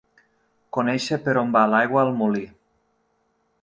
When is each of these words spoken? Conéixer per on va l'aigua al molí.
Conéixer 0.77 1.19
per 1.27 1.37
on 1.43 1.53
va 1.59 1.63
l'aigua 1.75 2.05
al 2.07 2.13
molí. 2.25 2.45